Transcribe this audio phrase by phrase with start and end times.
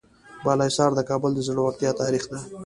[0.43, 2.39] بالاحصار د کابل د زړورتیا تاریخ ده.